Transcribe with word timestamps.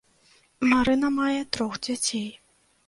Марына 0.71 1.09
мае 1.19 1.39
трох 1.57 1.73
дзяцей. 1.89 2.29